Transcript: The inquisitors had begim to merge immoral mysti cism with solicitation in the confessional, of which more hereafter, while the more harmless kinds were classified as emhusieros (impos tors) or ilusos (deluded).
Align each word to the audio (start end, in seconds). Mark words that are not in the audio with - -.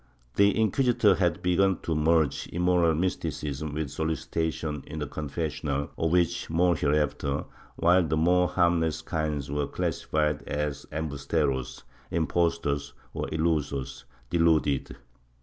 The 0.35 0.59
inquisitors 0.59 1.19
had 1.19 1.43
begim 1.43 1.79
to 1.83 1.93
merge 1.93 2.49
immoral 2.51 2.95
mysti 2.95 3.29
cism 3.29 3.75
with 3.75 3.91
solicitation 3.91 4.83
in 4.87 4.97
the 4.97 5.05
confessional, 5.05 5.91
of 5.95 6.09
which 6.09 6.49
more 6.49 6.75
hereafter, 6.75 7.45
while 7.75 8.03
the 8.07 8.17
more 8.17 8.47
harmless 8.47 9.03
kinds 9.03 9.51
were 9.51 9.67
classified 9.67 10.41
as 10.47 10.87
emhusieros 10.91 11.83
(impos 12.11 12.59
tors) 12.63 12.93
or 13.13 13.27
ilusos 13.27 14.05
(deluded). 14.31 14.97